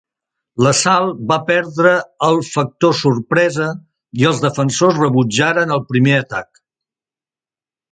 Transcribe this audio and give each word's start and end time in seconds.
L'assalt 0.67 1.19
va 1.31 1.35
perdre 1.49 1.91
el 2.29 2.41
factor 2.47 2.95
sorpresa 3.01 3.69
i 4.23 4.27
els 4.33 4.43
defensors 4.47 4.99
rebutjaren 5.05 5.77
el 5.79 5.85
primer 5.93 6.19
atac. 6.25 6.65